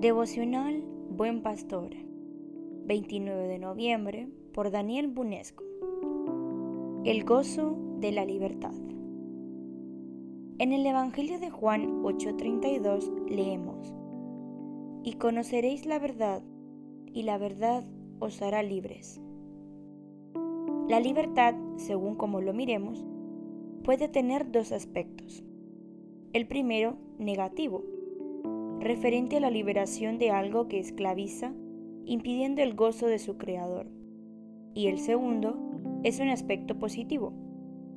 Devocional 0.00 0.82
Buen 1.10 1.42
Pastor, 1.42 1.90
29 2.86 3.48
de 3.48 3.58
noviembre, 3.58 4.30
por 4.54 4.70
Daniel 4.70 5.08
Bunesco. 5.08 5.62
El 7.04 7.26
gozo 7.26 7.76
de 7.98 8.10
la 8.10 8.24
libertad. 8.24 8.72
En 10.58 10.72
el 10.72 10.86
Evangelio 10.86 11.38
de 11.38 11.50
Juan 11.50 12.02
8:32 12.02 13.12
leemos, 13.28 13.94
Y 15.04 15.16
conoceréis 15.16 15.84
la 15.84 15.98
verdad, 15.98 16.42
y 17.12 17.24
la 17.24 17.36
verdad 17.36 17.84
os 18.20 18.40
hará 18.40 18.62
libres. 18.62 19.20
La 20.88 20.98
libertad, 20.98 21.54
según 21.76 22.14
como 22.14 22.40
lo 22.40 22.54
miremos, 22.54 23.04
puede 23.84 24.08
tener 24.08 24.50
dos 24.50 24.72
aspectos. 24.72 25.44
El 26.32 26.46
primero, 26.46 26.96
negativo, 27.18 27.84
referente 28.80 29.36
a 29.36 29.40
la 29.40 29.50
liberación 29.50 30.18
de 30.18 30.30
algo 30.30 30.66
que 30.66 30.78
esclaviza, 30.78 31.52
impidiendo 32.06 32.62
el 32.62 32.74
gozo 32.74 33.06
de 33.06 33.18
su 33.18 33.36
creador. 33.36 33.86
Y 34.74 34.86
el 34.86 34.98
segundo 34.98 35.58
es 36.02 36.18
un 36.18 36.28
aspecto 36.28 36.78
positivo, 36.78 37.34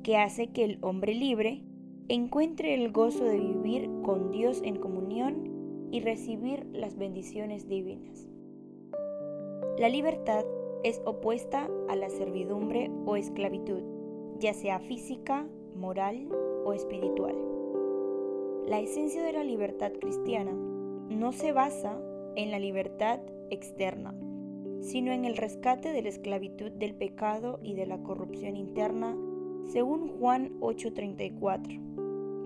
que 0.02 0.18
hace 0.18 0.48
que 0.48 0.64
el 0.64 0.78
hombre 0.82 1.14
libre 1.14 1.64
encuentre 2.08 2.74
el 2.74 2.92
gozo 2.92 3.24
de 3.24 3.40
vivir 3.40 3.90
con 4.02 4.30
Dios 4.30 4.60
en 4.62 4.76
comunión 4.76 5.88
y 5.90 6.00
recibir 6.00 6.66
las 6.72 6.96
bendiciones 6.96 7.66
divinas. 7.66 8.28
La 9.78 9.88
libertad 9.88 10.44
es 10.82 11.00
opuesta 11.06 11.70
a 11.88 11.96
la 11.96 12.10
servidumbre 12.10 12.90
o 13.06 13.16
esclavitud, 13.16 13.82
ya 14.38 14.52
sea 14.52 14.80
física, 14.80 15.48
moral 15.74 16.28
o 16.66 16.74
espiritual. 16.74 17.34
La 18.66 18.80
esencia 18.80 19.22
de 19.22 19.32
la 19.32 19.44
libertad 19.44 19.92
cristiana 19.98 20.52
no 21.08 21.32
se 21.32 21.52
basa 21.52 22.00
en 22.36 22.50
la 22.50 22.58
libertad 22.58 23.20
externa, 23.50 24.14
sino 24.80 25.12
en 25.12 25.24
el 25.24 25.36
rescate 25.36 25.92
de 25.92 26.02
la 26.02 26.08
esclavitud 26.08 26.70
del 26.72 26.94
pecado 26.94 27.60
y 27.62 27.74
de 27.74 27.86
la 27.86 27.98
corrupción 27.98 28.56
interna, 28.56 29.16
según 29.66 30.08
Juan 30.18 30.58
8:34. 30.60 31.80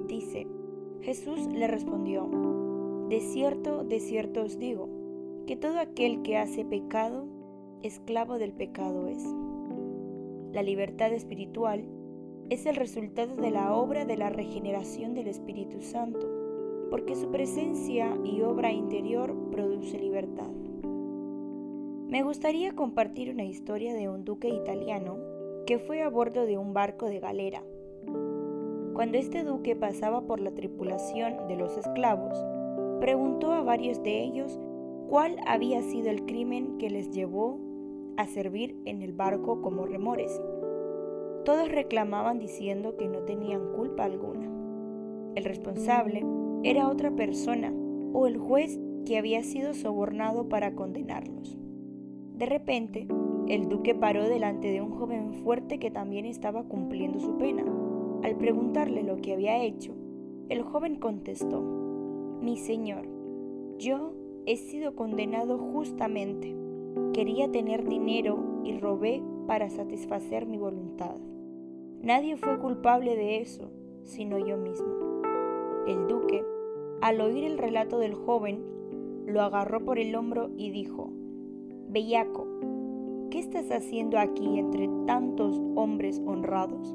Dice, 0.06 0.46
Jesús 1.02 1.46
le 1.52 1.68
respondió, 1.68 2.28
De 3.08 3.20
cierto, 3.20 3.84
de 3.84 4.00
cierto 4.00 4.42
os 4.42 4.58
digo, 4.58 4.88
que 5.46 5.56
todo 5.56 5.78
aquel 5.78 6.22
que 6.22 6.36
hace 6.36 6.64
pecado, 6.64 7.26
esclavo 7.82 8.38
del 8.38 8.52
pecado 8.52 9.06
es. 9.06 9.24
La 10.52 10.62
libertad 10.62 11.12
espiritual 11.12 11.84
es 12.50 12.66
el 12.66 12.76
resultado 12.76 13.36
de 13.36 13.50
la 13.50 13.74
obra 13.74 14.04
de 14.04 14.16
la 14.16 14.30
regeneración 14.30 15.14
del 15.14 15.28
Espíritu 15.28 15.80
Santo 15.80 16.37
porque 16.90 17.14
su 17.14 17.30
presencia 17.30 18.16
y 18.24 18.42
obra 18.42 18.72
interior 18.72 19.34
produce 19.50 19.98
libertad. 19.98 20.50
Me 22.08 22.22
gustaría 22.22 22.74
compartir 22.74 23.30
una 23.30 23.44
historia 23.44 23.94
de 23.94 24.08
un 24.08 24.24
duque 24.24 24.48
italiano 24.48 25.18
que 25.66 25.78
fue 25.78 26.00
a 26.02 26.08
bordo 26.08 26.46
de 26.46 26.56
un 26.56 26.72
barco 26.72 27.06
de 27.06 27.20
galera. 27.20 27.62
Cuando 28.94 29.18
este 29.18 29.44
duque 29.44 29.76
pasaba 29.76 30.22
por 30.22 30.40
la 30.40 30.52
tripulación 30.52 31.46
de 31.46 31.56
los 31.56 31.76
esclavos, 31.76 32.42
preguntó 33.00 33.52
a 33.52 33.62
varios 33.62 34.02
de 34.02 34.24
ellos 34.24 34.58
cuál 35.08 35.36
había 35.46 35.82
sido 35.82 36.10
el 36.10 36.24
crimen 36.24 36.78
que 36.78 36.90
les 36.90 37.10
llevó 37.10 37.60
a 38.16 38.26
servir 38.26 38.76
en 38.86 39.02
el 39.02 39.12
barco 39.12 39.62
como 39.62 39.86
remores. 39.86 40.40
Todos 41.44 41.70
reclamaban 41.70 42.38
diciendo 42.38 42.96
que 42.96 43.06
no 43.06 43.20
tenían 43.20 43.72
culpa 43.72 44.04
alguna. 44.04 44.48
El 45.38 45.44
responsable 45.44 46.24
era 46.64 46.88
otra 46.88 47.12
persona 47.12 47.72
o 48.12 48.26
el 48.26 48.38
juez 48.38 48.80
que 49.06 49.18
había 49.18 49.44
sido 49.44 49.72
sobornado 49.72 50.48
para 50.48 50.74
condenarlos. 50.74 51.56
De 52.36 52.44
repente, 52.44 53.06
el 53.46 53.68
duque 53.68 53.94
paró 53.94 54.28
delante 54.28 54.72
de 54.72 54.82
un 54.82 54.90
joven 54.90 55.34
fuerte 55.34 55.78
que 55.78 55.92
también 55.92 56.24
estaba 56.24 56.64
cumpliendo 56.64 57.20
su 57.20 57.38
pena. 57.38 57.64
Al 58.24 58.34
preguntarle 58.34 59.04
lo 59.04 59.18
que 59.18 59.32
había 59.32 59.62
hecho, 59.62 59.94
el 60.48 60.62
joven 60.62 60.96
contestó, 60.96 61.62
Mi 62.42 62.56
señor, 62.56 63.06
yo 63.78 64.14
he 64.44 64.56
sido 64.56 64.96
condenado 64.96 65.56
justamente. 65.56 66.56
Quería 67.12 67.48
tener 67.52 67.88
dinero 67.88 68.60
y 68.64 68.76
robé 68.76 69.22
para 69.46 69.70
satisfacer 69.70 70.46
mi 70.46 70.58
voluntad. 70.58 71.14
Nadie 72.02 72.36
fue 72.36 72.58
culpable 72.58 73.14
de 73.14 73.40
eso, 73.40 73.70
sino 74.02 74.44
yo 74.44 74.56
mismo. 74.56 75.07
El 75.88 76.06
duque, 76.06 76.44
al 77.00 77.18
oír 77.22 77.44
el 77.44 77.56
relato 77.56 77.98
del 77.98 78.12
joven, 78.12 78.62
lo 79.26 79.40
agarró 79.40 79.82
por 79.86 79.98
el 79.98 80.14
hombro 80.16 80.50
y 80.58 80.68
dijo, 80.68 81.10
Bellaco, 81.88 82.46
¿qué 83.30 83.38
estás 83.38 83.70
haciendo 83.70 84.18
aquí 84.18 84.58
entre 84.58 84.90
tantos 85.06 85.58
hombres 85.76 86.20
honrados? 86.26 86.94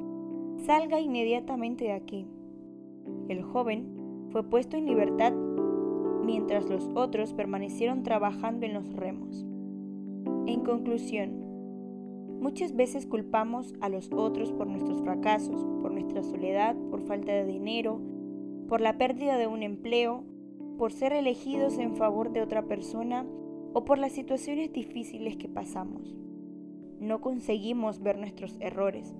Salga 0.58 1.00
inmediatamente 1.00 1.86
de 1.86 1.94
aquí. 1.94 2.28
El 3.30 3.42
joven 3.42 4.28
fue 4.30 4.44
puesto 4.44 4.78
en 4.78 4.86
libertad 4.86 5.34
mientras 6.24 6.70
los 6.70 6.88
otros 6.94 7.34
permanecieron 7.34 8.04
trabajando 8.04 8.68
en 8.68 8.75
los 8.75 8.94
remos. 8.94 9.44
En 10.46 10.60
conclusión, 10.60 11.31
muchas 12.40 12.75
veces 12.75 13.08
culpamos 13.08 13.74
a 13.81 13.90
los 13.90 14.12
otros 14.14 14.52
por 14.52 14.68
nuestros 14.68 15.02
fracasos, 15.02 15.66
por 15.81 15.92
nuestra 15.92 16.22
soledad, 16.22 16.75
por 16.92 17.02
falta 17.02 17.31
de 17.31 17.46
dinero, 17.46 18.00
por 18.68 18.81
la 18.81 18.97
pérdida 18.97 19.38
de 19.38 19.47
un 19.47 19.63
empleo, 19.63 20.24
por 20.78 20.91
ser 20.91 21.13
elegidos 21.13 21.78
en 21.78 21.96
favor 21.96 22.31
de 22.31 22.41
otra 22.41 22.63
persona 22.63 23.25
o 23.74 23.85
por 23.85 23.97
las 23.97 24.12
situaciones 24.12 24.72
difíciles 24.72 25.38
que 25.38 25.50
pasamos. 25.50 26.16
No 27.00 27.22
conseguimos 27.22 28.01
ver 28.01 28.18
nuestros 28.18 28.57
errores, 28.59 29.13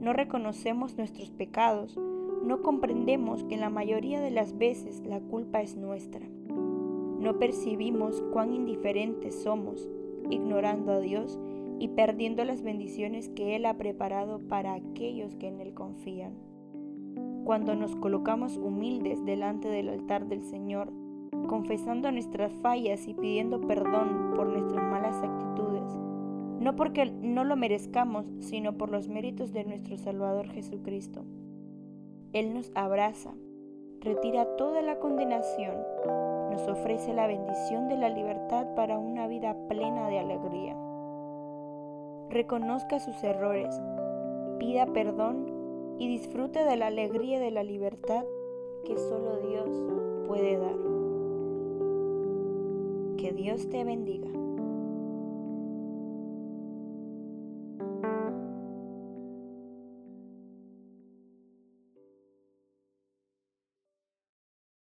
no 0.00 0.12
reconocemos 0.12 0.96
nuestros 0.96 1.30
pecados, 1.30 1.98
no 2.44 2.62
comprendemos 2.62 3.44
que 3.44 3.56
la 3.56 3.70
mayoría 3.70 4.20
de 4.20 4.30
las 4.30 4.56
veces 4.56 5.02
la 5.04 5.20
culpa 5.20 5.60
es 5.60 5.76
nuestra. 5.76 6.26
No 6.48 7.38
percibimos 7.38 8.22
cuán 8.32 8.54
indiferentes 8.54 9.42
somos, 9.42 9.88
ignorando 10.30 10.92
a 10.92 11.00
Dios 11.00 11.38
y 11.78 11.88
perdiendo 11.88 12.44
las 12.44 12.62
bendiciones 12.62 13.28
que 13.28 13.56
Él 13.56 13.66
ha 13.66 13.76
preparado 13.76 14.38
para 14.38 14.74
aquellos 14.74 15.34
que 15.36 15.48
en 15.48 15.60
Él 15.60 15.74
confían. 15.74 16.49
Cuando 17.44 17.74
nos 17.74 17.96
colocamos 17.96 18.56
humildes 18.56 19.24
delante 19.24 19.68
del 19.68 19.88
altar 19.88 20.26
del 20.26 20.42
Señor, 20.44 20.92
confesando 21.48 22.12
nuestras 22.12 22.52
fallas 22.54 23.08
y 23.08 23.14
pidiendo 23.14 23.60
perdón 23.60 24.34
por 24.36 24.48
nuestras 24.48 24.84
malas 24.84 25.16
actitudes, 25.22 25.92
no 26.60 26.76
porque 26.76 27.10
no 27.10 27.44
lo 27.44 27.56
merezcamos, 27.56 28.30
sino 28.38 28.76
por 28.76 28.90
los 28.90 29.08
méritos 29.08 29.52
de 29.52 29.64
nuestro 29.64 29.96
Salvador 29.96 30.48
Jesucristo. 30.48 31.24
Él 32.32 32.54
nos 32.54 32.70
abraza, 32.74 33.32
retira 34.00 34.44
toda 34.56 34.82
la 34.82 34.98
condenación, 35.00 35.74
nos 36.50 36.68
ofrece 36.68 37.14
la 37.14 37.26
bendición 37.26 37.88
de 37.88 37.96
la 37.96 38.10
libertad 38.10 38.74
para 38.76 38.98
una 38.98 39.26
vida 39.26 39.56
plena 39.68 40.08
de 40.08 40.18
alegría. 40.18 40.76
Reconozca 42.28 43.00
sus 43.00 43.24
errores, 43.24 43.74
pida 44.58 44.86
perdón 44.86 45.59
y 46.00 46.08
disfrute 46.08 46.64
de 46.64 46.76
la 46.76 46.86
alegría 46.86 47.38
de 47.38 47.50
la 47.50 47.62
libertad 47.62 48.24
que 48.86 48.96
solo 48.96 49.36
Dios 49.46 49.68
puede 50.26 50.56
dar. 50.56 50.76
Que 53.18 53.32
Dios 53.32 53.68
te 53.68 53.84
bendiga. 53.84 54.39